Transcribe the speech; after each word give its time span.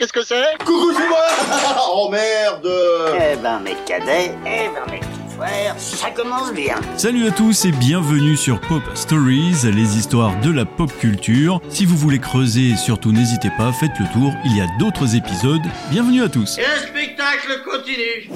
qu'est-ce 0.00 0.12
que 0.14 0.24
c'est 0.24 0.56
Coucou, 0.64 0.92
c'est 0.96 1.08
moi 1.08 1.26
Oh 1.92 2.08
merde 2.10 2.68
Eh 3.14 3.36
ben, 3.36 3.60
mes 3.60 3.76
cadets, 3.86 4.34
eh 4.46 4.68
ben, 4.74 4.90
mes 4.90 4.98
petits 5.00 5.36
frères, 5.36 5.74
ça 5.78 6.10
commence 6.10 6.54
bien. 6.54 6.76
Salut 6.96 7.26
à 7.26 7.30
tous 7.30 7.66
et 7.66 7.72
bienvenue 7.72 8.34
sur 8.34 8.60
Pop 8.62 8.82
Stories, 8.94 9.56
les 9.64 9.98
histoires 9.98 10.40
de 10.40 10.50
la 10.50 10.64
pop 10.64 10.90
culture. 10.98 11.60
Si 11.68 11.84
vous 11.84 11.96
voulez 11.96 12.18
creuser, 12.18 12.76
surtout 12.76 13.12
n'hésitez 13.12 13.50
pas, 13.58 13.72
faites 13.72 13.98
le 14.00 14.06
tour, 14.14 14.32
il 14.46 14.56
y 14.56 14.62
a 14.62 14.66
d'autres 14.78 15.14
épisodes. 15.16 15.60
Bienvenue 15.90 16.22
à 16.22 16.30
tous. 16.30 16.56
Et 16.56 16.62
le 16.62 16.88
spectacle 16.88 17.62
continue 17.70 18.30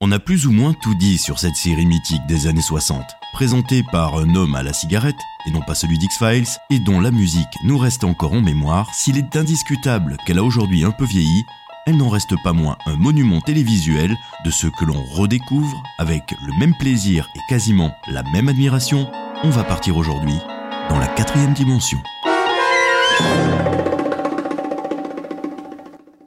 On 0.00 0.12
a 0.12 0.20
plus 0.20 0.46
ou 0.46 0.52
moins 0.52 0.74
tout 0.80 0.94
dit 1.00 1.18
sur 1.18 1.40
cette 1.40 1.56
série 1.56 1.86
mythique 1.86 2.24
des 2.28 2.46
années 2.46 2.62
60, 2.62 3.02
présentée 3.34 3.82
par 3.82 4.16
un 4.16 4.36
homme 4.36 4.54
à 4.54 4.62
la 4.62 4.72
cigarette, 4.72 5.18
et 5.46 5.50
non 5.50 5.60
pas 5.60 5.74
celui 5.74 5.98
d'X-Files, 5.98 6.46
et 6.70 6.78
dont 6.78 7.00
la 7.00 7.10
musique 7.10 7.52
nous 7.64 7.76
reste 7.76 8.04
encore 8.04 8.32
en 8.32 8.40
mémoire, 8.40 8.94
s'il 8.94 9.18
est 9.18 9.34
indiscutable 9.34 10.16
qu'elle 10.24 10.38
a 10.38 10.44
aujourd'hui 10.44 10.84
un 10.84 10.92
peu 10.92 11.04
vieilli, 11.04 11.44
elle 11.84 11.96
n'en 11.96 12.08
reste 12.08 12.34
pas 12.44 12.52
moins 12.52 12.78
un 12.86 12.96
monument 12.96 13.40
télévisuel 13.40 14.16
de 14.44 14.50
ce 14.52 14.68
que 14.68 14.84
l'on 14.84 15.02
redécouvre 15.02 15.82
avec 15.98 16.32
le 16.46 16.58
même 16.60 16.74
plaisir 16.78 17.28
et 17.34 17.40
quasiment 17.48 17.92
la 18.06 18.22
même 18.22 18.48
admiration. 18.48 19.10
On 19.42 19.50
va 19.50 19.64
partir 19.64 19.96
aujourd'hui 19.96 20.38
dans 20.88 21.00
la 21.00 21.08
quatrième 21.08 21.54
dimension. 21.54 22.00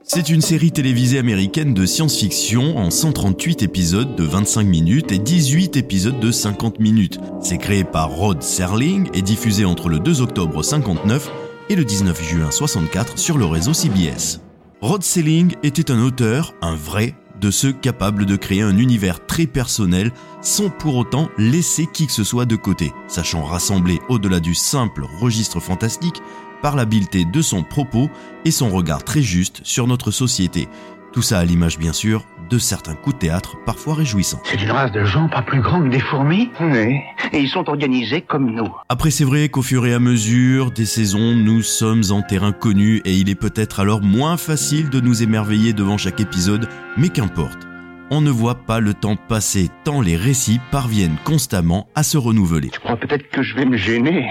C'est 0.10 0.30
une 0.30 0.40
série 0.40 0.72
télévisée 0.72 1.20
américaine 1.20 1.74
de 1.74 1.86
science-fiction 1.86 2.78
en 2.78 2.92
138 2.92 3.62
épisodes 3.62 4.16
de 4.16 4.24
25 4.24 4.64
minutes 4.64 5.12
et 5.12 5.20
18 5.20 5.76
épisodes 5.76 6.18
de 6.18 6.32
50 6.32 6.80
minutes. 6.80 7.20
C'est 7.42 7.58
créé 7.58 7.84
par 7.84 8.12
Rod 8.12 8.42
Serling 8.42 9.10
et 9.14 9.22
diffusé 9.22 9.66
entre 9.66 9.90
le 9.90 10.00
2 10.00 10.22
octobre 10.22 10.64
59 10.64 11.30
et 11.68 11.76
le 11.76 11.84
19 11.84 12.24
juin 12.24 12.52
64 12.52 13.20
sur 13.20 13.38
le 13.38 13.44
réseau 13.44 13.74
CBS. 13.74 14.40
Rod 14.80 15.04
Serling 15.04 15.56
était 15.62 15.92
un 15.92 16.02
auteur, 16.02 16.54
un 16.62 16.76
vrai, 16.76 17.14
de 17.42 17.52
ceux 17.52 17.74
capables 17.74 18.26
de 18.26 18.38
créer 18.38 18.62
un 18.62 18.78
univers 18.78 19.26
très 19.26 19.46
personnel 19.46 20.14
sans 20.42 20.70
pour 20.70 20.96
autant 20.96 21.30
laisser 21.38 21.86
qui 21.86 22.08
que 22.08 22.14
ce 22.14 22.24
soit 22.24 22.46
de 22.46 22.56
côté, 22.56 22.94
sachant 23.10 23.44
rassembler 23.44 24.00
au-delà 24.08 24.40
du 24.40 24.56
simple 24.56 25.06
registre 25.20 25.60
fantastique 25.60 26.22
par 26.62 26.76
l'habileté 26.76 27.26
de 27.26 27.42
son 27.42 27.64
propos 27.64 28.10
et 28.46 28.52
son 28.52 28.70
regard 28.70 29.04
très 29.04 29.22
juste 29.22 29.62
sur 29.64 29.88
notre 29.88 30.12
société. 30.12 30.68
Tout 31.14 31.22
ça 31.22 31.40
à 31.40 31.46
l'image 31.46 31.80
bien 31.80 31.94
sûr 31.94 32.26
de 32.50 32.58
certains 32.58 32.96
coups 32.96 33.16
de 33.16 33.20
théâtre 33.20 33.58
parfois 33.66 33.96
réjouissants. 33.96 34.42
C'est 34.44 34.62
une 34.62 34.72
race 34.72 34.92
de 34.92 35.04
gens 35.04 35.28
pas 35.28 35.42
plus 35.42 35.62
grands 35.62 35.82
que 35.82 35.90
des 35.90 36.00
fourmis 36.00 36.50
Oui. 36.60 37.00
Et 37.34 37.40
ils 37.40 37.50
sont 37.50 37.68
organisés 37.70 38.22
comme 38.22 38.52
nous. 38.52 38.74
Après 38.90 39.12
c'est 39.12 39.24
vrai 39.24 39.50
qu'au 39.50 39.62
fur 39.62 39.86
et 39.86 39.94
à 39.94 40.00
mesure 40.00 40.72
des 40.72 40.86
saisons, 40.86 41.34
nous 41.36 41.62
sommes 41.62 42.04
en 42.12 42.22
terrain 42.22 42.52
connu 42.52 43.02
et 43.06 43.14
il 43.16 43.30
est 43.30 43.36
peut-être 43.36 43.80
alors 43.80 44.02
moins 44.02 44.38
facile 44.38 44.90
de 44.90 45.00
nous 45.00 45.24
émerveiller 45.24 45.74
devant 45.74 45.98
chaque 45.98 46.20
épisode, 46.20 46.70
mais 46.98 47.10
qu'importe. 47.10 47.68
On 48.10 48.22
ne 48.22 48.32
voit 48.32 48.56
pas 48.56 48.80
le 48.80 48.94
temps 48.94 49.18
passer 49.18 49.70
tant 49.84 50.00
les 50.00 50.16
récits 50.16 50.62
parviennent 50.72 51.18
constamment 51.26 51.88
à 51.94 52.04
se 52.04 52.18
renouveler. 52.18 52.70
Je 52.74 52.80
crois 52.80 52.96
peut-être 52.96 53.30
que 53.30 53.42
je 53.42 53.56
vais 53.56 53.66
me 53.66 53.76
gêner. 53.76 54.26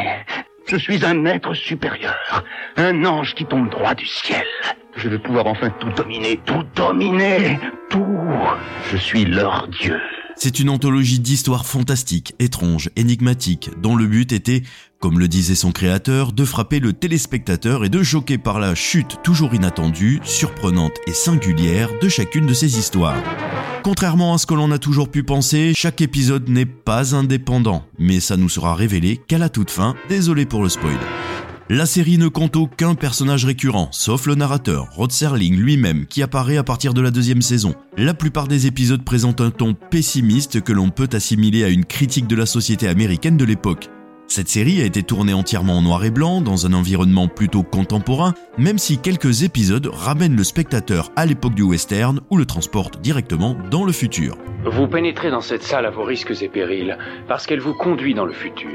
Je 0.69 0.77
suis 0.77 1.05
un 1.05 1.25
être 1.27 1.55
supérieur, 1.55 2.45
un 2.77 3.05
ange 3.05 3.37
qui 3.37 3.45
tombe 3.45 3.71
droit 3.71 3.95
du 3.95 4.07
ciel. 4.07 4.45
Je 4.97 5.09
vais 5.09 5.19
pouvoir 5.19 5.47
enfin 5.47 5.71
tout 5.79 5.91
dominer, 5.91 6.41
tout 6.45 6.65
dominer, 6.75 7.61
tout. 7.89 8.05
Je 8.91 8.97
suis 8.97 9.25
leur 9.25 9.69
dieu. 9.69 10.01
C'est 10.35 10.59
une 10.59 10.69
anthologie 10.69 11.21
d'histoires 11.21 11.67
fantastiques, 11.67 12.35
étranges, 12.41 12.91
énigmatiques, 12.97 13.71
dont 13.81 13.95
le 13.95 14.07
but 14.07 14.33
était, 14.33 14.65
comme 14.99 15.21
le 15.21 15.29
disait 15.29 15.55
son 15.55 15.71
créateur, 15.71 16.33
de 16.33 16.45
frapper 16.45 16.81
le 16.81 16.93
téléspectateur 16.93 17.85
et 17.85 17.89
de 17.89 18.03
choquer 18.03 18.37
par 18.37 18.59
la 18.59 18.75
chute 18.75 19.19
toujours 19.23 19.55
inattendue, 19.55 20.21
surprenante 20.25 20.99
et 21.07 21.13
singulière 21.13 21.91
de 22.03 22.09
chacune 22.09 22.47
de 22.47 22.55
ces 22.55 22.77
histoires. 22.77 23.23
Contrairement 23.87 24.35
à 24.35 24.39
ce 24.39 24.47
que 24.47 24.55
l'on 24.55 24.73
a 24.73 24.81
toujours 24.81 25.09
pu 25.09 25.23
penser, 25.23 25.73
chaque 25.73 26.01
épisode 26.01 26.49
n'est 26.49 26.67
pas 26.67 27.15
indépendant, 27.15 27.85
mais 28.01 28.19
ça 28.19 28.37
nous 28.37 28.49
sera 28.49 28.75
révélé 28.75 29.21
qu'à 29.29 29.39
la 29.39 29.49
toute 29.49 29.71
fin, 29.71 29.95
désolé 30.09 30.45
pour 30.45 30.61
le 30.65 30.69
spoil. 30.69 30.99
La 31.71 31.87
série 31.87 32.19
ne 32.19 32.27
compte 32.27 32.57
aucun 32.57 32.97
personnage 32.97 33.45
récurrent, 33.45 33.89
sauf 33.93 34.27
le 34.27 34.35
narrateur, 34.35 34.89
Rod 34.91 35.13
Serling 35.13 35.55
lui-même, 35.55 36.07
qui 36.07 36.21
apparaît 36.25 36.57
à 36.57 36.65
partir 36.65 36.95
de 36.95 37.01
la 37.01 37.13
deuxième 37.13 37.43
saison. 37.43 37.77
La 37.97 38.13
plupart 38.13 38.49
des 38.49 38.67
épisodes 38.67 39.05
présentent 39.05 39.41
un 39.41 39.53
ton 39.53 39.75
pessimiste 39.75 40.63
que 40.63 40.73
l'on 40.73 40.91
peut 40.91 41.09
assimiler 41.13 41.63
à 41.63 41.69
une 41.69 41.85
critique 41.85 42.27
de 42.27 42.35
la 42.35 42.47
société 42.47 42.89
américaine 42.89 43.37
de 43.37 43.45
l'époque. 43.45 43.89
Cette 44.29 44.49
série 44.49 44.83
a 44.83 44.85
été 44.85 45.03
tournée 45.03 45.33
entièrement 45.33 45.79
en 45.79 45.83
noir 45.83 46.05
et 46.05 46.11
blanc, 46.11 46.41
dans 46.41 46.67
un 46.67 46.73
environnement 46.73 47.29
plutôt 47.29 47.63
contemporain, 47.63 48.35
même 48.59 48.77
si 48.77 48.99
quelques 48.99 49.45
épisodes 49.45 49.87
ramènent 49.87 50.37
le 50.37 50.45
spectateur 50.45 51.11
à 51.15 51.27
l'époque 51.27 51.55
du 51.55 51.63
western 51.63 52.21
ou 52.31 52.37
le 52.37 52.45
transportent 52.45 53.01
directement 53.01 53.57
dans 53.71 53.85
le 53.85 53.93
futur. 53.93 54.37
Vous 54.65 54.89
pénétrez 54.89 55.31
dans 55.31 55.41
cette 55.41 55.63
salle 55.63 55.87
à 55.87 55.91
vos 55.91 56.03
risques 56.03 56.43
et 56.43 56.49
périls, 56.49 56.99
parce 57.29 57.47
qu'elle 57.47 57.61
vous 57.61 57.75
conduit 57.75 58.15
dans 58.15 58.27
le 58.27 58.33
futur. 58.33 58.71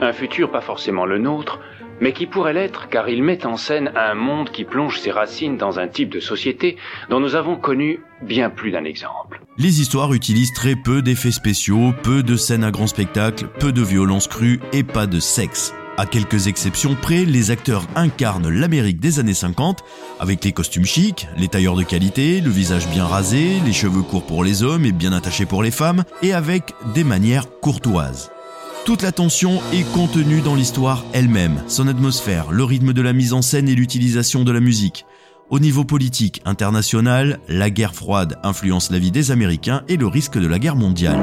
Un 0.00 0.12
futur 0.12 0.50
pas 0.50 0.60
forcément 0.60 1.06
le 1.06 1.18
nôtre, 1.18 1.60
mais 2.00 2.12
qui 2.12 2.26
pourrait 2.26 2.54
l'être 2.54 2.88
car 2.88 3.08
il 3.08 3.22
met 3.22 3.46
en 3.46 3.56
scène 3.56 3.92
un 3.96 4.14
monde 4.14 4.50
qui 4.50 4.64
plonge 4.64 4.98
ses 4.98 5.10
racines 5.10 5.56
dans 5.56 5.78
un 5.78 5.88
type 5.88 6.10
de 6.10 6.20
société 6.20 6.76
dont 7.08 7.20
nous 7.20 7.34
avons 7.34 7.56
connu 7.56 8.00
bien 8.22 8.50
plus 8.50 8.70
d'un 8.70 8.84
exemple. 8.84 9.39
Les 9.62 9.82
histoires 9.82 10.14
utilisent 10.14 10.54
très 10.54 10.74
peu 10.74 11.02
d'effets 11.02 11.30
spéciaux, 11.30 11.92
peu 12.02 12.22
de 12.22 12.38
scènes 12.38 12.64
à 12.64 12.70
grand 12.70 12.86
spectacle, 12.86 13.46
peu 13.58 13.72
de 13.72 13.82
violence 13.82 14.26
crue 14.26 14.58
et 14.72 14.82
pas 14.82 15.06
de 15.06 15.20
sexe. 15.20 15.74
À 15.98 16.06
quelques 16.06 16.46
exceptions 16.46 16.94
près, 16.94 17.26
les 17.26 17.50
acteurs 17.50 17.86
incarnent 17.94 18.48
l'Amérique 18.48 19.00
des 19.00 19.18
années 19.18 19.34
50 19.34 19.84
avec 20.18 20.42
les 20.42 20.52
costumes 20.52 20.86
chics, 20.86 21.28
les 21.36 21.48
tailleurs 21.48 21.76
de 21.76 21.82
qualité, 21.82 22.40
le 22.40 22.48
visage 22.48 22.88
bien 22.88 23.04
rasé, 23.04 23.60
les 23.66 23.74
cheveux 23.74 24.00
courts 24.00 24.24
pour 24.24 24.44
les 24.44 24.62
hommes 24.62 24.86
et 24.86 24.92
bien 24.92 25.12
attachés 25.12 25.44
pour 25.44 25.62
les 25.62 25.70
femmes 25.70 26.04
et 26.22 26.32
avec 26.32 26.72
des 26.94 27.04
manières 27.04 27.44
courtoises. 27.60 28.30
Toute 28.86 29.02
l'attention 29.02 29.60
est 29.74 29.84
contenue 29.92 30.40
dans 30.40 30.54
l'histoire 30.54 31.04
elle-même, 31.12 31.62
son 31.68 31.86
atmosphère, 31.86 32.50
le 32.50 32.64
rythme 32.64 32.94
de 32.94 33.02
la 33.02 33.12
mise 33.12 33.34
en 33.34 33.42
scène 33.42 33.68
et 33.68 33.74
l'utilisation 33.74 34.42
de 34.42 34.52
la 34.52 34.60
musique. 34.60 35.04
Au 35.50 35.58
niveau 35.58 35.82
politique 35.82 36.40
international, 36.44 37.40
la 37.48 37.70
guerre 37.70 37.96
froide 37.96 38.38
influence 38.44 38.92
la 38.92 39.00
vie 39.00 39.10
des 39.10 39.32
Américains 39.32 39.82
et 39.88 39.96
le 39.96 40.06
risque 40.06 40.38
de 40.38 40.46
la 40.46 40.60
guerre 40.60 40.76
mondiale. 40.76 41.18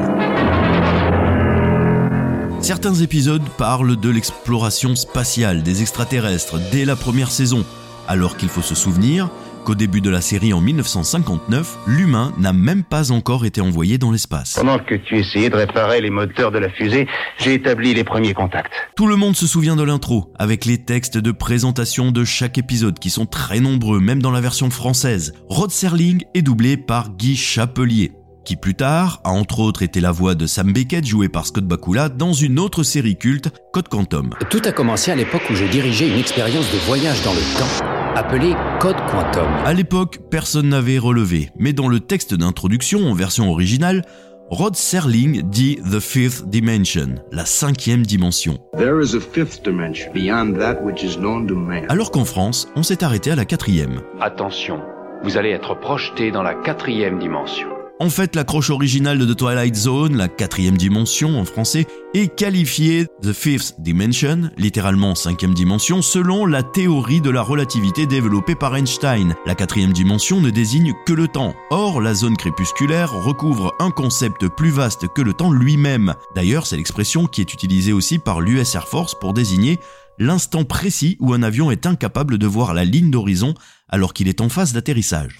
Certains 2.59 2.95
épisodes 2.95 3.47
parlent 3.57 3.97
de 3.97 4.09
l'exploration 4.09 4.97
spatiale 4.97 5.63
des 5.63 5.81
extraterrestres 5.81 6.59
dès 6.73 6.83
la 6.83 6.97
première 6.97 7.31
saison, 7.31 7.63
alors 8.09 8.35
qu'il 8.35 8.49
faut 8.49 8.61
se 8.61 8.75
souvenir 8.75 9.29
qu'au 9.67 9.75
début 9.75 10.00
de 10.00 10.09
la 10.09 10.22
série 10.22 10.53
en 10.53 10.61
1959, 10.61 11.79
l'humain 11.88 12.31
n'a 12.38 12.53
même 12.53 12.85
pas 12.85 13.11
encore 13.11 13.44
été 13.44 13.59
envoyé 13.59 13.97
dans 13.97 14.11
l'espace. 14.11 14.53
Pendant 14.53 14.79
que 14.79 14.95
tu 14.95 15.17
essayais 15.17 15.50
de 15.50 15.57
réparer 15.57 16.00
les 16.00 16.09
moteurs 16.09 16.53
de 16.53 16.57
la 16.57 16.69
fusée, 16.69 17.05
j'ai 17.38 17.55
établi 17.55 17.94
les 17.94 18.06
premiers 18.06 18.33
contacts. 18.33 18.72
Tout 18.95 19.07
le 19.07 19.17
monde 19.17 19.35
se 19.35 19.45
souvient 19.45 19.75
de 19.75 19.83
l'intro, 19.83 20.31
avec 20.39 20.63
les 20.63 20.77
textes 20.77 21.17
de 21.17 21.31
présentation 21.33 22.13
de 22.13 22.23
chaque 22.23 22.57
épisode 22.57 22.97
qui 22.97 23.09
sont 23.09 23.25
très 23.25 23.59
nombreux, 23.59 24.00
même 24.00 24.22
dans 24.22 24.31
la 24.31 24.39
version 24.39 24.69
française. 24.69 25.33
Rod 25.50 25.72
Serling 25.72 26.23
est 26.33 26.44
doublé 26.44 26.77
par 26.77 27.09
Guy 27.09 27.35
Chapelier 27.35 28.13
qui 28.45 28.56
plus 28.56 28.75
tard 28.75 29.19
a 29.25 29.31
entre 29.31 29.59
autres 29.59 29.81
été 29.81 30.00
la 30.00 30.13
voix 30.13 30.33
de 30.33 30.47
Sam 30.47 30.72
Beckett 30.72 31.06
joué 31.06 31.27
par 31.27 31.45
Scott 31.45 31.66
Bakula 31.66 32.07
dans 32.07 32.31
une 32.31 32.59
autre 32.59 32.83
série 32.83 33.17
culte, 33.17 33.50
Code 33.73 33.89
Quantum. 33.89 34.33
Tout 34.50 34.61
a 34.63 34.72
commencé 34.72 35.11
à 35.11 35.16
l'époque 35.16 35.44
où 35.50 35.56
je 35.56 35.66
dirigeais 35.66 36.07
une 36.07 36.17
expérience 36.17 36.72
de 36.72 36.77
voyage 36.85 37.22
dans 37.25 37.33
le 37.33 37.59
temps 37.59 37.97
appelée 38.17 38.55
Code 38.79 38.95
Quantum. 39.11 39.47
À 39.63 39.73
l'époque, 39.73 40.22
personne 40.31 40.69
n'avait 40.69 40.97
relevé, 40.97 41.50
mais 41.55 41.72
dans 41.72 41.88
le 41.88 42.00
texte 42.00 42.33
d'introduction 42.33 43.07
en 43.07 43.13
version 43.13 43.51
originale, 43.51 44.01
Rod 44.50 44.75
Serling 44.75 45.44
dit 45.44 45.78
The 45.83 46.00
Fifth 46.00 46.50
Dimension, 46.50 47.22
la 47.31 47.45
cinquième 47.45 48.03
dimension. 48.07 48.57
There 48.75 49.03
is 49.03 49.16
a 49.16 49.19
fifth 49.19 49.63
dimension 49.63 50.11
beyond 50.13 50.53
that 50.53 50.81
which 50.83 51.03
is 51.03 51.19
known 51.19 51.45
to 51.45 51.56
man. 51.56 51.85
Alors 51.89 52.09
qu'en 52.09 52.25
France, 52.25 52.67
on 52.75 52.81
s'est 52.81 53.03
arrêté 53.03 53.29
à 53.29 53.35
la 53.35 53.45
quatrième. 53.45 54.01
Attention, 54.19 54.81
vous 55.23 55.38
allez 55.38 55.51
être 55.51 55.80
projeté 55.80 56.31
dans 56.31 56.42
la 56.42 56.56
quatrième 56.56 57.19
dimension. 57.19 57.76
En 57.99 58.11
fait, 58.11 58.35
l'accroche 58.35 58.69
originale 58.69 59.17
de 59.17 59.33
The 59.33 59.38
Twilight 59.38 59.75
Zone, 59.75 60.17
la 60.17 60.27
quatrième 60.27 60.77
dimension 60.77 61.39
en 61.39 61.45
français, 61.45 61.88
est 62.13 62.27
qualifiée 62.27 63.07
The 63.23 63.33
Fifth 63.33 63.73
Dimension, 63.79 64.51
littéralement 64.55 65.15
cinquième 65.15 65.55
dimension, 65.55 66.03
selon 66.03 66.45
la 66.45 66.61
théorie 66.61 67.21
de 67.21 67.31
la 67.31 67.41
relativité 67.41 68.05
développée 68.05 68.53
par 68.53 68.75
Einstein. 68.75 69.35
La 69.47 69.55
quatrième 69.55 69.94
dimension 69.94 70.39
ne 70.39 70.51
désigne 70.51 70.94
que 71.07 71.13
le 71.13 71.27
temps. 71.27 71.55
Or, 71.71 71.99
la 71.99 72.13
zone 72.13 72.38
crépusculaire 72.38 73.11
recouvre 73.11 73.73
un 73.79 73.89
concept 73.89 74.47
plus 74.47 74.69
vaste 74.69 75.07
que 75.15 75.23
le 75.23 75.33
temps 75.33 75.51
lui-même. 75.51 76.13
D'ailleurs, 76.35 76.67
c'est 76.67 76.77
l'expression 76.77 77.25
qui 77.25 77.41
est 77.41 77.51
utilisée 77.51 77.94
aussi 77.94 78.19
par 78.19 78.41
l'US 78.41 78.75
Air 78.75 78.88
Force 78.88 79.15
pour 79.19 79.33
désigner 79.33 79.79
l'instant 80.19 80.65
précis 80.65 81.17
où 81.19 81.33
un 81.33 81.41
avion 81.41 81.71
est 81.71 81.88
incapable 81.88 82.38
de 82.38 82.45
voir 82.45 82.75
la 82.75 82.85
ligne 82.85 83.09
d'horizon 83.09 83.55
alors 83.89 84.13
qu'il 84.13 84.27
est 84.27 84.41
en 84.41 84.49
phase 84.49 84.73
d'atterrissage. 84.73 85.39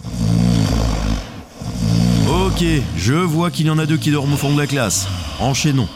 Ok, 2.60 2.66
je 2.98 3.14
vois 3.14 3.52
qu'il 3.52 3.68
y 3.68 3.70
en 3.70 3.78
a 3.78 3.86
deux 3.86 3.98
qui 3.98 4.10
dorment 4.10 4.34
au 4.34 4.36
fond 4.36 4.52
de 4.52 4.60
la 4.60 4.66
classe. 4.66 5.08
Enchaînons. 5.40 5.88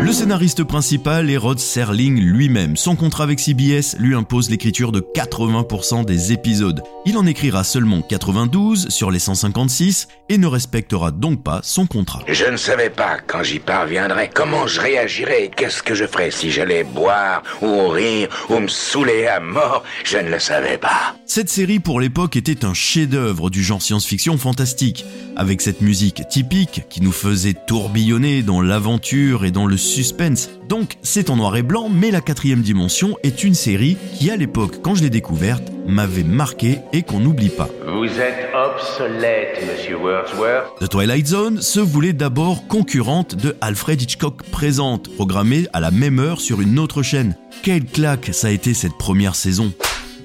Le 0.00 0.12
scénariste 0.12 0.62
principal 0.62 1.30
est 1.30 1.36
Rod 1.36 1.58
Serling 1.58 2.20
lui-même. 2.20 2.76
Son 2.76 2.94
contrat 2.94 3.24
avec 3.24 3.40
CBS 3.40 3.96
lui 3.98 4.14
impose 4.14 4.50
l'écriture 4.50 4.92
de 4.92 5.00
80% 5.00 6.04
des 6.04 6.32
épisodes. 6.32 6.82
Il 7.06 7.18
en 7.18 7.26
écrira 7.26 7.64
seulement 7.64 8.02
92 8.02 8.88
sur 8.88 9.10
les 9.10 9.18
156 9.18 10.06
et 10.28 10.38
ne 10.38 10.46
respectera 10.46 11.10
donc 11.10 11.42
pas 11.42 11.60
son 11.64 11.86
contrat. 11.86 12.22
Je 12.28 12.44
ne 12.44 12.56
savais 12.56 12.90
pas 12.90 13.18
quand 13.26 13.42
j'y 13.42 13.58
parviendrais 13.58 14.30
comment 14.32 14.68
je 14.68 14.80
réagirais 14.80 15.46
et 15.46 15.48
qu'est-ce 15.48 15.82
que 15.82 15.94
je 15.94 16.06
ferais 16.06 16.30
si 16.30 16.52
j'allais 16.52 16.84
boire 16.84 17.42
ou 17.60 17.88
rire 17.88 18.28
ou 18.48 18.60
me 18.60 18.68
saouler 18.68 19.26
à 19.26 19.40
mort. 19.40 19.82
Je 20.04 20.18
ne 20.18 20.30
le 20.30 20.38
savais 20.38 20.78
pas. 20.78 21.16
Cette 21.26 21.48
série 21.48 21.80
pour 21.80 22.00
l'époque 22.00 22.36
était 22.36 22.64
un 22.64 22.74
chef-d'œuvre 22.74 23.50
du 23.50 23.62
genre 23.62 23.82
science-fiction 23.82 24.38
fantastique, 24.38 25.04
avec 25.34 25.60
cette 25.60 25.80
musique 25.80 26.28
typique 26.28 26.82
qui 26.88 27.00
nous 27.00 27.12
faisait 27.12 27.54
tourbillonner 27.54 28.42
dans 28.42 28.62
l'aventure 28.62 29.44
et 29.44 29.50
dans 29.56 29.66
le 29.66 29.78
suspense. 29.78 30.50
Donc 30.68 30.98
c'est 31.00 31.30
en 31.30 31.36
noir 31.36 31.56
et 31.56 31.62
blanc, 31.62 31.88
mais 31.88 32.10
la 32.10 32.20
quatrième 32.20 32.60
dimension 32.60 33.16
est 33.22 33.42
une 33.42 33.54
série 33.54 33.96
qui 34.18 34.30
à 34.30 34.36
l'époque, 34.36 34.82
quand 34.82 34.94
je 34.94 35.02
l'ai 35.02 35.08
découverte, 35.08 35.72
m'avait 35.86 36.24
marqué 36.24 36.80
et 36.92 37.02
qu'on 37.02 37.20
n'oublie 37.20 37.48
pas. 37.48 37.70
Vous 37.86 38.04
êtes 38.04 38.50
obsolète, 38.54 39.64
monsieur 39.66 39.96
Wordsworth. 39.96 40.78
The 40.80 40.90
Twilight 40.90 41.26
Zone 41.26 41.62
se 41.62 41.80
voulait 41.80 42.12
d'abord 42.12 42.68
concurrente 42.68 43.34
de 43.34 43.56
Alfred 43.62 44.02
Hitchcock 44.02 44.42
Présente, 44.50 45.08
programmée 45.14 45.66
à 45.72 45.80
la 45.80 45.90
même 45.90 46.18
heure 46.18 46.42
sur 46.42 46.60
une 46.60 46.78
autre 46.78 47.02
chaîne. 47.02 47.34
Quelle 47.62 47.86
claque 47.86 48.34
ça 48.34 48.48
a 48.48 48.50
été 48.50 48.74
cette 48.74 48.98
première 48.98 49.34
saison 49.34 49.72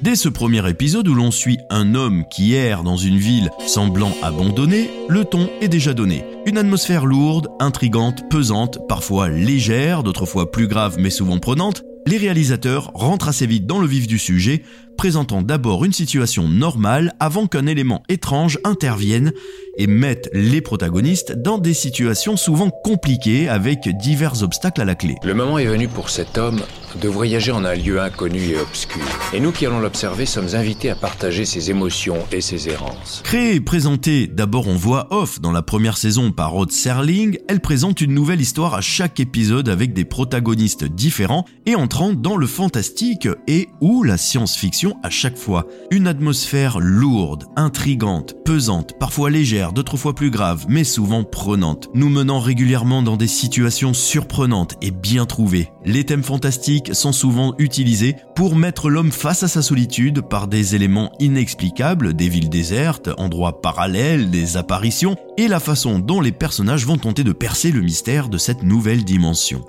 Dès 0.02 0.16
ce 0.16 0.30
premier 0.30 0.68
épisode 0.68 1.08
où 1.08 1.14
l'on 1.14 1.30
suit 1.30 1.60
un 1.70 1.94
homme 1.94 2.24
qui 2.28 2.56
erre 2.56 2.82
dans 2.82 2.98
une 2.98 3.18
ville 3.18 3.52
semblant 3.68 4.12
abandonnée, 4.24 4.90
le 5.08 5.26
ton 5.26 5.48
est 5.62 5.68
déjà 5.68 5.94
donné. 5.94 6.26
Une 6.48 6.58
atmosphère 6.58 7.06
lourde, 7.06 7.50
intrigante, 7.60 8.28
pesante, 8.28 8.80
parfois 8.88 9.30
légère, 9.30 10.02
d'autres 10.02 10.26
fois 10.26 10.52
plus 10.52 10.68
grave 10.68 10.96
mais 10.98 11.12
souvent 11.12 11.38
prenante, 11.38 11.84
les 12.08 12.18
réalisateurs 12.18 12.90
rentrent 12.96 13.28
assez 13.28 13.46
vite 13.46 13.68
dans 13.68 13.78
le 13.78 13.86
vif 13.86 14.08
du 14.08 14.18
sujet, 14.18 14.64
présentant 15.02 15.42
d'abord 15.42 15.84
une 15.84 15.94
situation 15.94 16.48
normale 16.48 17.16
avant 17.20 17.48
qu'un 17.48 17.66
élément 17.66 18.04
étrange 18.08 18.60
intervienne 18.64 19.34
et 19.76 19.88
mette 19.88 20.30
les 20.32 20.62
protagonistes 20.62 21.32
dans 21.32 21.58
des 21.58 21.74
situations 21.74 22.38
souvent 22.38 22.70
compliquées 22.70 23.50
avec 23.50 23.90
divers 23.98 24.44
obstacles 24.44 24.82
à 24.82 24.86
la 24.86 24.94
clé. 24.94 25.16
Le 25.24 25.34
moment 25.34 25.58
est 25.58 25.66
venu 25.66 25.88
pour 25.88 26.12
cet 26.12 26.38
homme 26.38 26.62
de 27.02 27.08
voyager 27.08 27.52
en 27.52 27.64
un 27.64 27.74
lieu 27.74 28.02
inconnu 28.02 28.50
et 28.50 28.60
obscur. 28.60 29.02
Et 29.34 29.40
nous 29.40 29.52
qui 29.52 29.66
allons 29.66 29.80
l'observer 29.80 30.26
sommes 30.26 30.54
invités 30.54 30.90
à 30.90 30.96
partager 30.96 31.46
ses 31.46 31.72
émotions 31.72 32.18
et 32.32 32.42
ses 32.42 32.70
errances. 32.70 33.22
Créée 33.24 33.56
et 33.56 33.62
présentée 33.62 34.28
d'abord 34.28 34.68
en 34.68 34.76
voix 34.76 35.08
off 35.10 35.40
dans 35.40 35.52
la 35.52 35.62
première 35.62 35.98
saison 35.98 36.32
par 36.32 36.52
Rod 36.52 36.72
Serling, 36.72 37.40
elle 37.48 37.62
présente 37.62 38.02
une 38.02 38.14
nouvelle 38.14 38.42
histoire 38.42 38.76
à 38.76 38.82
chaque 38.82 39.20
épisode 39.20 39.70
avec 39.70 39.94
des 39.94 40.06
protagonistes 40.06 40.84
différents 40.84 41.46
et 41.66 41.76
entrant 41.76 42.14
dans 42.14 42.38
le 42.38 42.46
fantastique 42.46 43.28
et 43.48 43.70
ou 43.80 44.04
la 44.04 44.18
science-fiction 44.18 44.91
à 45.04 45.10
chaque 45.10 45.38
fois. 45.38 45.68
Une 45.92 46.08
atmosphère 46.08 46.80
lourde, 46.80 47.46
intrigante, 47.56 48.36
pesante, 48.46 48.98
parfois 49.00 49.30
légère, 49.30 49.74
d'autres 49.74 49.98
fois 49.98 50.14
plus 50.14 50.32
grave, 50.32 50.66
mais 50.70 50.84
souvent 50.84 51.24
prenante, 51.24 51.90
nous 51.94 52.10
menant 52.10 52.40
régulièrement 52.40 53.02
dans 53.04 53.18
des 53.18 53.28
situations 53.28 53.94
surprenantes 53.94 54.76
et 54.82 54.92
bien 54.92 55.26
trouvées. 55.26 55.72
Les 55.86 56.04
thèmes 56.04 56.24
fantastiques 56.24 56.94
sont 56.94 57.12
souvent 57.12 57.56
utilisés 57.58 58.16
pour 58.36 58.56
mettre 58.56 58.90
l'homme 58.90 59.12
face 59.12 59.44
à 59.44 59.48
sa 59.48 59.62
solitude 59.62 60.22
par 60.22 60.48
des 60.48 60.76
éléments 60.76 61.12
inexplicables, 61.20 62.14
des 62.14 62.30
villes 62.30 62.50
désertes, 62.50 63.10
endroits 63.18 63.62
parallèles, 63.62 64.30
des 64.30 64.58
apparitions, 64.58 65.16
et 65.38 65.48
la 65.48 65.60
façon 65.60 66.00
dont 66.00 66.22
les 66.22 66.32
personnages 66.32 66.86
vont 66.86 66.98
tenter 66.98 67.24
de 67.24 67.34
percer 67.34 67.72
le 67.72 67.82
mystère 67.82 68.30
de 68.30 68.38
cette 68.38 68.64
nouvelle 68.64 69.04
dimension. 69.04 69.66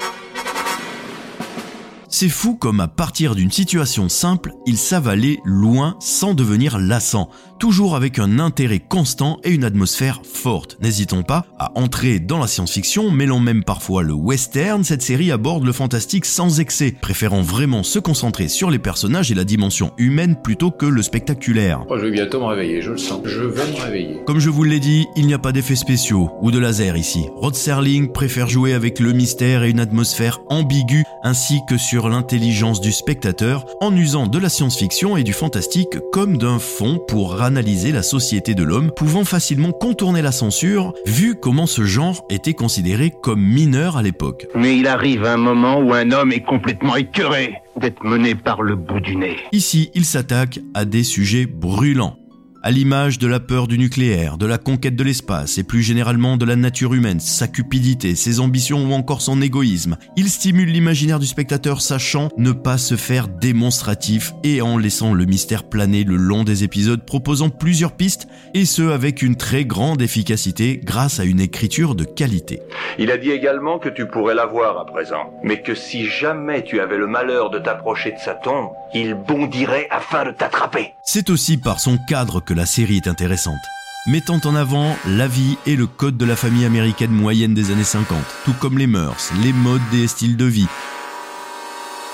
C'est 2.23 2.29
fou 2.29 2.55
comme 2.55 2.79
à 2.79 2.87
partir 2.87 3.35
d'une 3.35 3.51
situation 3.51 4.09
simple, 4.09 4.53
ils 4.65 4.79
savent 4.79 5.09
aller 5.09 5.41
loin 5.45 5.97
sans 5.99 6.35
devenir 6.35 6.79
lassants, 6.79 7.29
toujours 7.59 7.97
avec 7.97 8.21
un 8.21 8.39
intérêt 8.39 8.79
constant 8.79 9.41
et 9.43 9.51
une 9.51 9.65
atmosphère 9.65 10.23
forte. 10.23 10.79
N'hésitons 10.81 11.25
pas 11.25 11.47
à 11.59 11.77
entrer 11.77 12.21
dans 12.21 12.39
la 12.39 12.47
science-fiction, 12.47 13.11
mêlant 13.11 13.41
même 13.41 13.65
parfois 13.65 14.05
le 14.05 14.13
western, 14.13 14.85
cette 14.85 15.03
série 15.03 15.33
aborde 15.33 15.65
le 15.65 15.73
fantastique 15.73 16.25
sans 16.25 16.61
excès, 16.61 16.93
préférant 16.93 17.43
vraiment 17.43 17.83
se 17.83 17.99
concentrer 17.99 18.47
sur 18.47 18.71
les 18.71 18.79
personnages 18.79 19.33
et 19.33 19.35
la 19.35 19.43
dimension 19.43 19.93
humaine 19.99 20.37
plutôt 20.41 20.71
que 20.71 20.87
le 20.87 21.03
spectaculaire. 21.03 21.85
Oh, 21.89 21.99
je 21.99 22.05
vais 22.05 22.13
bientôt 22.13 22.39
me 22.39 22.45
réveiller, 22.45 22.83
je 22.83 22.93
le 22.93 22.99
sens. 22.99 23.23
Je 23.25 23.43
vais 23.43 23.67
me 23.67 23.83
réveiller. 23.83 24.21
Comme 24.29 24.39
je 24.39 24.51
vous 24.51 24.63
l'ai 24.63 24.79
dit, 24.79 25.09
il 25.17 25.27
n'y 25.27 25.35
a 25.35 25.41
pas 25.41 25.51
d'effets 25.51 25.75
spéciaux 25.75 26.31
ou 26.41 26.53
de 26.53 26.61
laser 26.61 26.97
ici. 26.97 27.25
Rod 27.35 27.57
Serling 27.57 28.13
préfère 28.13 28.49
jouer 28.49 28.75
avec 28.75 29.01
le 29.01 29.13
mystère 29.13 29.65
et 29.65 29.71
une 29.71 29.81
atmosphère 29.81 30.39
ambiguë 30.51 31.03
ainsi 31.25 31.63
que 31.69 31.77
sur 31.77 32.12
l'intelligence 32.13 32.81
du 32.81 32.93
spectateur 32.93 33.67
en 33.81 33.95
usant 33.97 34.27
de 34.27 34.39
la 34.39 34.49
science-fiction 34.49 35.17
et 35.17 35.25
du 35.25 35.33
fantastique 35.33 35.99
comme 36.13 36.39
d'un 36.39 36.59
fond 36.59 37.01
pour 37.09 37.43
analyser 37.43 37.91
la 37.91 38.03
société 38.03 38.55
de 38.55 38.63
l'homme, 38.63 38.93
pouvant 38.95 39.25
facilement 39.25 39.73
contourner 39.73 40.23
la 40.23 40.33
censure 40.33 40.95
vu 41.07 41.35
comment 41.35 41.67
ce 41.67 41.85
genre 41.85 42.25
était 42.31 42.55
considéré 42.55 43.13
comme 43.23 43.43
mineur 43.43 43.97
à 43.97 44.03
l'époque. 44.03 44.47
Mais 44.55 44.79
il 44.79 44.87
arrive 44.87 45.25
un 45.25 45.37
moment 45.37 45.81
où 45.81 45.93
un 45.93 46.13
homme 46.13 46.33
est 46.33 46.45
complètement 46.45 46.97
écœuré 46.97 47.55
d'être 47.81 48.05
mené 48.05 48.35
par 48.35 48.63
le 48.63 48.77
bout 48.77 49.01
du 49.01 49.17
nez. 49.17 49.37
Ici, 49.53 49.91
il 49.95 50.05
s'attaque 50.05 50.61
à 50.75 50.85
des 50.85 51.03
sujets 51.03 51.47
brûlants 51.47 52.17
à 52.63 52.71
l'image 52.71 53.19
de 53.19 53.27
la 53.27 53.41
peur 53.41 53.67
du 53.67 53.77
nucléaire, 53.77 54.39
de 54.39 54.47
la 54.47 54.59
conquête 54.59 54.95
de 54.95 55.03
l'espace 55.03 55.59
et 55.59 55.65
plus 55.65 55.83
généralement 55.83 56.37
de 56.37 56.45
la 56.45 56.55
nature 56.55 56.95
humaine, 56.95 57.19
sa 57.19 57.49
cupidité, 57.49 58.15
ses 58.15 58.39
ambitions 58.39 58.85
ou 58.85 58.93
encore 58.93 59.21
son 59.21 59.43
égoïsme. 59.43 59.97
Il 60.17 60.29
stimule 60.29 60.71
l'imaginaire 60.71 61.19
du 61.19 61.27
spectateur 61.27 61.81
sachant 61.81 62.29
ne 62.37 62.53
pas 62.53 62.79
se 62.79 62.97
faire 62.97 63.27
démonstratif 63.27 64.33
et 64.45 64.63
en 64.63 64.79
laissant 64.79 65.13
le 65.13 65.25
mystère 65.25 65.65
planer 65.65 66.05
le 66.05 66.17
long 66.17 66.45
des 66.45 66.63
épisodes 66.63 67.05
proposant 67.05 67.51
plusieurs 67.51 67.93
pistes 67.93 68.29
et 68.55 68.65
ce 68.65 68.91
avec 68.91 69.23
une 69.23 69.37
très 69.37 69.65
grande 69.65 70.01
efficacité 70.01 70.81
grâce 70.83 71.19
à 71.19 71.25
une 71.25 71.41
écriture 71.41 71.95
de 71.95 72.05
qualité. 72.05 72.61
Il 72.99 73.11
a 73.11 73.19
dit 73.19 73.31
également 73.31 73.79
que 73.79 73.89
tu 73.89 74.07
pourrais 74.07 74.35
la 74.35 74.47
voir 74.47 74.79
à 74.79 74.87
présent, 74.87 75.33
mais 75.43 75.63
que 75.63 75.75
si 75.75 76.07
jamais 76.07 76.63
tu 76.63 76.81
avais 76.81 76.97
le 76.97 77.07
malheur 77.07 77.51
de 77.51 77.59
t'approcher 77.59 78.13
de 78.13 78.19
sa 78.19 78.35
tombe, 78.35 78.71
il 78.95 79.15
bondirait 79.15 79.89
afin 79.91 80.25
de 80.25 80.31
t'attraper. 80.31 80.93
C'est 81.05 81.31
aussi 81.31 81.57
par 81.57 81.81
son 81.81 81.99
cadre 82.09 82.41
que 82.41 82.52
la 82.53 82.67
série 82.67 82.97
est 82.97 83.09
intéressante, 83.09 83.61
mettant 84.07 84.41
en 84.45 84.55
avant 84.55 84.97
la 85.07 85.29
vie 85.29 85.57
et 85.67 85.77
le 85.77 85.87
code 85.87 86.17
de 86.17 86.25
la 86.25 86.37
famille 86.37 86.65
américaine 86.65 87.11
moyenne 87.11 87.55
des 87.55 87.71
années 87.71 87.85
50, 87.85 88.19
tout 88.45 88.55
comme 88.61 88.79
les 88.79 88.87
mœurs, 88.87 89.33
les 89.43 89.53
modes 89.53 89.81
des 89.91 90.07
styles 90.07 90.37
de 90.37 90.45
vie. 90.45 90.69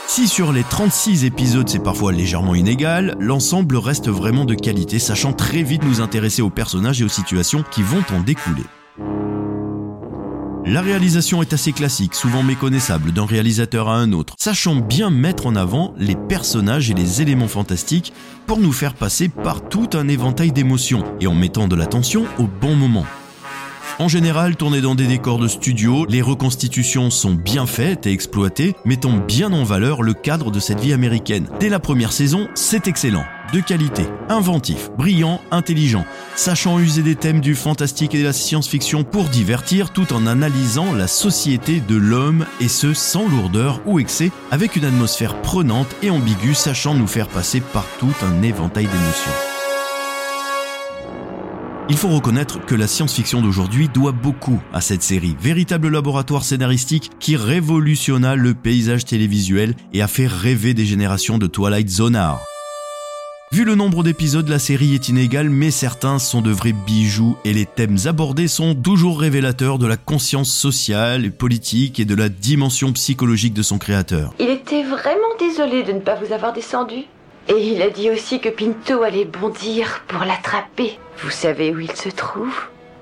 Si 0.07 0.27
sur 0.27 0.53
les 0.53 0.65
36 0.65 1.25
épisodes 1.25 1.69
c'est 1.69 1.83
parfois 1.83 2.13
légèrement 2.13 2.55
inégal, 2.55 3.17
l'ensemble 3.21 3.77
reste 3.77 4.09
vraiment 4.09 4.45
de 4.45 4.55
qualité, 4.55 4.99
sachant 4.99 5.33
très 5.33 5.63
vite 5.63 5.85
nous 5.85 6.01
intéresser 6.01 6.43
aux 6.43 6.51
personnages 6.51 7.03
et 7.03 7.05
aux 7.05 7.09
situations 7.09 7.65
qui 7.71 7.83
vont 7.83 8.05
en 8.11 8.21
découler. 8.21 8.65
La 10.71 10.83
réalisation 10.83 11.41
est 11.41 11.55
assez 11.55 11.73
classique, 11.73 12.15
souvent 12.15 12.43
méconnaissable 12.43 13.13
d'un 13.13 13.25
réalisateur 13.25 13.89
à 13.89 13.97
un 13.97 14.13
autre, 14.13 14.35
sachant 14.39 14.77
bien 14.77 15.09
mettre 15.09 15.47
en 15.47 15.57
avant 15.57 15.95
les 15.97 16.15
personnages 16.15 16.91
et 16.91 16.95
les 16.95 17.23
éléments 17.23 17.49
fantastiques 17.49 18.13
pour 18.47 18.59
nous 18.59 18.73
faire 18.73 18.93
passer 18.93 19.31
par 19.31 19.67
tout 19.67 19.89
un 19.95 20.09
éventail 20.09 20.53
d'émotions 20.53 21.05
et 21.23 21.27
en 21.27 21.35
mettant 21.35 21.69
de 21.69 21.75
l'attention 21.75 22.27
au 22.39 22.47
bon 22.47 22.75
moment. 22.75 23.07
En 23.99 24.09
général, 24.09 24.57
tourné 24.57 24.83
dans 24.83 24.95
des 24.95 25.07
décors 25.07 25.39
de 25.39 25.49
studio, 25.49 26.05
les 26.07 26.21
reconstitutions 26.21 27.09
sont 27.09 27.33
bien 27.33 27.65
faites 27.65 28.07
et 28.07 28.13
exploitées, 28.13 28.77
mettant 28.85 29.17
bien 29.17 29.55
en 29.55 29.65
valeur 29.65 30.03
le 30.03 30.13
cadre 30.13 30.51
de 30.51 30.61
cette 30.61 30.81
vie 30.81 30.93
américaine. 30.93 31.49
Dès 31.61 31.71
la 31.71 31.79
première 31.79 32.13
saison, 32.13 32.47
c'est 32.55 32.89
excellent. 32.89 33.25
De 33.53 33.61
qualité, 33.61 34.03
inventif, 34.29 34.91
brillant, 34.99 35.41
intelligent, 35.51 36.05
sachant 36.37 36.79
user 36.79 37.03
des 37.03 37.15
thèmes 37.15 37.41
du 37.41 37.55
fantastique 37.55 38.15
et 38.15 38.19
de 38.19 38.25
la 38.25 38.35
science-fiction 38.35 39.05
pour 39.05 39.25
divertir 39.31 39.91
tout 39.91 40.13
en 40.13 40.27
analysant 40.27 40.93
la 40.93 41.07
société 41.07 41.81
de 41.81 41.97
l'homme 41.97 42.45
et 42.61 42.69
ce 42.69 42.93
sans 42.93 43.27
lourdeur 43.27 43.81
ou 43.87 44.01
excès, 44.01 44.33
avec 44.51 44.77
une 44.77 44.85
atmosphère 44.85 45.41
prenante 45.41 45.89
et 46.03 46.11
ambiguë 46.11 46.53
sachant 46.53 46.93
nous 46.93 47.07
faire 47.07 47.29
passer 47.29 47.63
par 47.63 47.87
tout 47.99 48.13
un 48.23 48.43
éventail 48.43 48.85
d'émotions. 48.85 49.33
Il 51.89 51.97
faut 51.97 52.09
reconnaître 52.09 52.63
que 52.67 52.75
la 52.75 52.87
science-fiction 52.87 53.41
d'aujourd'hui 53.41 53.89
doit 53.89 54.13
beaucoup 54.13 54.61
à 54.75 54.83
cette 54.83 55.03
série, 55.03 55.37
véritable 55.41 55.89
laboratoire 55.89 56.45
scénaristique 56.45 57.13
qui 57.19 57.35
révolutionna 57.35 58.37
le 58.37 58.53
paysage 58.53 59.07
télévisuel 59.07 59.75
et 59.95 60.03
a 60.03 60.07
fait 60.07 60.27
rêver 60.27 60.75
des 60.75 60.85
générations 60.85 61.39
de 61.39 61.47
Twilight 61.47 61.89
Zonard. 61.89 62.43
Vu 63.51 63.65
le 63.65 63.75
nombre 63.75 64.03
d'épisodes, 64.03 64.47
la 64.47 64.59
série 64.59 64.95
est 64.95 65.09
inégale, 65.09 65.49
mais 65.49 65.71
certains 65.71 66.19
sont 66.19 66.43
de 66.43 66.51
vrais 66.51 66.75
bijoux 66.75 67.39
et 67.47 67.55
les 67.55 67.65
thèmes 67.65 67.97
abordés 68.05 68.47
sont 68.47 68.75
toujours 68.75 69.19
révélateurs 69.19 69.79
de 69.79 69.87
la 69.87 69.97
conscience 69.97 70.53
sociale 70.53 71.25
et 71.25 71.31
politique 71.31 71.99
et 71.99 72.05
de 72.05 72.15
la 72.15 72.29
dimension 72.29 72.93
psychologique 72.93 73.55
de 73.55 73.63
son 73.63 73.79
créateur. 73.79 74.35
Il 74.39 74.51
était 74.51 74.83
vraiment 74.83 75.35
désolé 75.39 75.83
de 75.83 75.93
ne 75.93 76.01
pas 76.01 76.17
vous 76.17 76.35
avoir 76.35 76.53
descendu. 76.53 77.05
Et 77.49 77.73
il 77.73 77.81
a 77.81 77.89
dit 77.89 78.11
aussi 78.11 78.39
que 78.39 78.51
Pinto 78.51 79.03
allait 79.03 79.25
bondir 79.25 80.03
pour 80.09 80.21
l'attraper. 80.21 80.99
Vous 81.23 81.31
savez 81.31 81.75
où 81.75 81.81
il 81.81 81.93
se 81.93 82.11
trouve? 82.11 82.55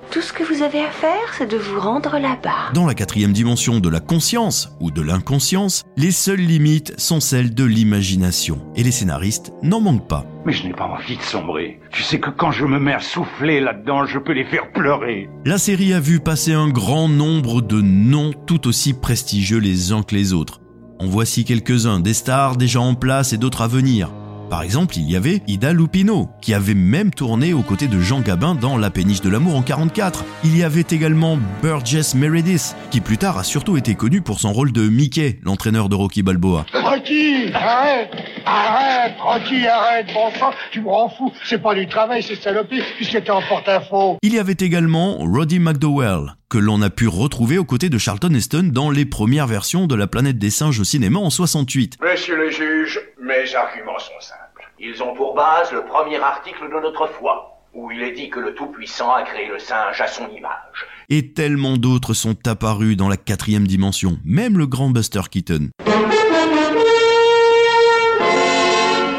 Tout 0.09 0.21
ce 0.21 0.31
que 0.31 0.43
vous 0.43 0.63
avez 0.63 0.79
à 0.79 0.89
faire, 0.89 1.33
c'est 1.37 1.51
de 1.51 1.57
vous 1.57 1.81
rendre 1.81 2.17
là-bas. 2.17 2.71
Dans 2.73 2.87
la 2.87 2.93
quatrième 2.93 3.33
dimension 3.33 3.81
de 3.81 3.89
la 3.89 3.99
conscience 3.99 4.69
ou 4.79 4.89
de 4.89 5.01
l'inconscience, 5.01 5.83
les 5.97 6.11
seules 6.11 6.39
limites 6.39 6.97
sont 6.97 7.19
celles 7.19 7.53
de 7.53 7.65
l'imagination. 7.65 8.61
Et 8.77 8.83
les 8.83 8.91
scénaristes 8.91 9.51
n'en 9.63 9.81
manquent 9.81 10.07
pas. 10.07 10.25
Mais 10.45 10.53
je 10.53 10.65
n'ai 10.65 10.73
pas 10.73 10.85
envie 10.85 11.17
de 11.17 11.21
sombrer. 11.21 11.81
Tu 11.91 12.03
sais 12.03 12.21
que 12.21 12.29
quand 12.29 12.51
je 12.51 12.65
me 12.65 12.79
mets 12.79 12.93
à 12.93 13.01
souffler 13.01 13.59
là-dedans, 13.59 14.05
je 14.05 14.17
peux 14.17 14.31
les 14.31 14.45
faire 14.45 14.71
pleurer. 14.71 15.29
La 15.43 15.57
série 15.57 15.93
a 15.93 15.99
vu 15.99 16.21
passer 16.21 16.53
un 16.53 16.69
grand 16.69 17.09
nombre 17.09 17.61
de 17.61 17.81
noms 17.81 18.31
tout 18.45 18.65
aussi 18.67 18.93
prestigieux 18.93 19.59
les 19.59 19.91
uns 19.91 20.03
que 20.03 20.15
les 20.15 20.31
autres. 20.31 20.61
En 20.99 21.07
voici 21.07 21.43
quelques-uns, 21.43 21.99
des 21.99 22.13
stars 22.13 22.55
déjà 22.55 22.79
en 22.79 22.95
place 22.95 23.33
et 23.33 23.37
d'autres 23.37 23.61
à 23.61 23.67
venir. 23.67 24.09
Par 24.49 24.61
exemple, 24.61 24.95
il 24.97 25.09
y 25.09 25.17
avait 25.17 25.41
Ida 25.47 25.73
Lupino, 25.73 26.29
qui 26.41 26.53
avait 26.53 26.73
même 26.73 27.11
tourné 27.11 27.53
aux 27.53 27.63
côtés 27.63 27.87
de 27.87 27.99
Jean 27.99 28.21
Gabin 28.21 28.55
dans 28.55 28.77
La 28.77 28.89
péniche 28.89 29.19
de 29.19 29.29
l'amour 29.29 29.57
en 29.57 29.61
44. 29.61 30.23
Il 30.45 30.57
y 30.57 30.63
avait 30.63 30.85
également 30.89 31.37
Burgess 31.61 32.15
Meredith, 32.15 32.75
qui 32.89 33.01
plus 33.01 33.17
tard 33.17 33.37
a 33.37 33.43
surtout 33.43 33.75
été 33.75 33.95
connu 33.95 34.21
pour 34.21 34.39
son 34.39 34.53
rôle 34.53 34.71
de 34.71 34.87
Mickey, 34.87 35.39
l'entraîneur 35.43 35.89
de 35.89 35.95
Rocky 35.95 36.23
Balboa. 36.23 36.65
Rocky, 36.73 37.51
arrête 37.53 38.11
Arrête, 38.45 39.15
Rocky, 39.19 39.67
arrête, 39.67 40.07
bon 40.13 40.31
sang, 40.39 40.51
tu 40.71 40.79
me 40.79 40.87
rends 40.87 41.09
fou. 41.09 41.33
C'est 41.43 41.61
pas 41.61 41.75
du 41.75 41.85
travail, 41.85 42.23
c'est 42.23 42.41
saloperie, 42.41 42.81
puisque 42.95 43.21
t'es 43.21 43.29
en 43.29 43.41
porte-info. 43.41 44.17
Il 44.21 44.33
y 44.33 44.39
avait 44.39 44.55
également 44.57 45.17
Roddy 45.17 45.59
McDowell, 45.59 46.35
que 46.47 46.57
l'on 46.57 46.81
a 46.81 46.89
pu 46.89 47.09
retrouver 47.09 47.57
aux 47.57 47.65
côtés 47.65 47.89
de 47.89 47.97
Charlton 47.97 48.33
Heston 48.33 48.69
dans 48.71 48.89
les 48.89 49.03
premières 49.03 49.47
versions 49.47 49.85
de 49.85 49.95
La 49.95 50.07
planète 50.07 50.37
des 50.37 50.49
singes 50.49 50.79
au 50.79 50.85
cinéma 50.85 51.19
en 51.19 51.29
68. 51.29 51.97
Monsieur 52.01 52.37
le 52.37 52.49
juge, 52.49 53.01
mes 53.27 53.53
arguments 53.53 53.99
sont 53.99 54.19
simples. 54.21 54.71
Ils 54.79 55.03
ont 55.03 55.13
pour 55.13 55.35
base 55.35 55.71
le 55.71 55.83
premier 55.83 56.17
article 56.17 56.69
de 56.73 56.79
notre 56.79 57.07
foi, 57.07 57.61
où 57.73 57.91
il 57.91 58.01
est 58.01 58.13
dit 58.13 58.29
que 58.29 58.39
le 58.39 58.55
Tout-Puissant 58.55 59.11
a 59.11 59.23
créé 59.23 59.47
le 59.47 59.59
singe 59.59 59.99
à 59.99 60.07
son 60.07 60.29
image. 60.29 60.85
Et 61.09 61.33
tellement 61.33 61.77
d'autres 61.77 62.13
sont 62.13 62.47
apparus 62.47 62.95
dans 62.95 63.09
la 63.09 63.17
quatrième 63.17 63.67
dimension, 63.67 64.17
même 64.23 64.57
le 64.57 64.65
grand 64.65 64.89
Buster 64.89 65.21
Keaton. 65.29 65.69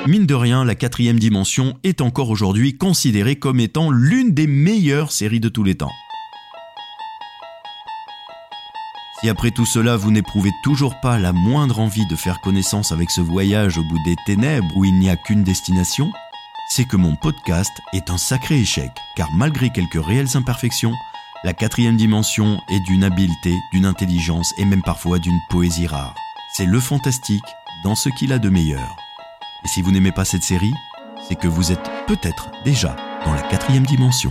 Mine 0.06 0.24
de 0.24 0.34
rien, 0.34 0.64
la 0.64 0.74
quatrième 0.74 1.18
dimension 1.18 1.78
est 1.84 2.00
encore 2.00 2.30
aujourd'hui 2.30 2.78
considérée 2.78 3.36
comme 3.36 3.60
étant 3.60 3.90
l'une 3.90 4.32
des 4.32 4.46
meilleures 4.46 5.12
séries 5.12 5.40
de 5.40 5.50
tous 5.50 5.64
les 5.64 5.74
temps. 5.74 5.92
Si 9.20 9.28
après 9.28 9.50
tout 9.50 9.66
cela 9.66 9.96
vous 9.96 10.12
n'éprouvez 10.12 10.52
toujours 10.62 11.00
pas 11.00 11.18
la 11.18 11.32
moindre 11.32 11.80
envie 11.80 12.06
de 12.06 12.14
faire 12.14 12.40
connaissance 12.40 12.92
avec 12.92 13.10
ce 13.10 13.20
voyage 13.20 13.76
au 13.76 13.82
bout 13.82 13.98
des 14.04 14.14
ténèbres 14.26 14.76
où 14.76 14.84
il 14.84 14.94
n'y 14.94 15.10
a 15.10 15.16
qu'une 15.16 15.42
destination, 15.42 16.12
c'est 16.70 16.84
que 16.84 16.96
mon 16.96 17.16
podcast 17.16 17.72
est 17.92 18.10
un 18.10 18.18
sacré 18.18 18.60
échec, 18.60 18.92
car 19.16 19.32
malgré 19.32 19.70
quelques 19.70 20.04
réelles 20.04 20.36
imperfections, 20.36 20.94
la 21.42 21.52
quatrième 21.52 21.96
dimension 21.96 22.60
est 22.68 22.80
d'une 22.80 23.02
habileté, 23.02 23.56
d'une 23.72 23.86
intelligence 23.86 24.54
et 24.56 24.64
même 24.64 24.82
parfois 24.82 25.18
d'une 25.18 25.40
poésie 25.50 25.88
rare. 25.88 26.14
C'est 26.54 26.66
le 26.66 26.78
fantastique 26.78 27.42
dans 27.82 27.96
ce 27.96 28.10
qu'il 28.10 28.32
a 28.32 28.38
de 28.38 28.50
meilleur. 28.50 28.96
Et 29.64 29.68
si 29.68 29.82
vous 29.82 29.90
n'aimez 29.90 30.12
pas 30.12 30.24
cette 30.24 30.44
série, 30.44 30.74
c'est 31.26 31.36
que 31.36 31.48
vous 31.48 31.72
êtes 31.72 31.90
peut-être 32.06 32.50
déjà 32.64 32.94
dans 33.24 33.34
la 33.34 33.42
quatrième 33.42 33.86
dimension. 33.86 34.30